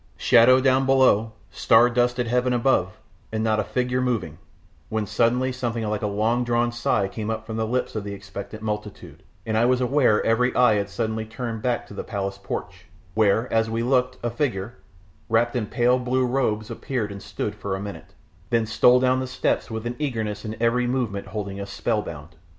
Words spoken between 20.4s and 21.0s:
in every